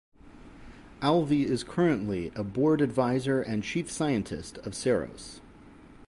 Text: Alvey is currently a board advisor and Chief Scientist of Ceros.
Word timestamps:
Alvey 1.03 1.43
is 1.45 1.63
currently 1.63 2.31
a 2.35 2.43
board 2.43 2.81
advisor 2.81 3.39
and 3.39 3.63
Chief 3.63 3.91
Scientist 3.91 4.57
of 4.65 4.73
Ceros. 4.73 5.41